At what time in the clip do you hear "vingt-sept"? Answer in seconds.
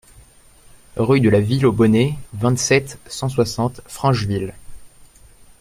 2.33-2.97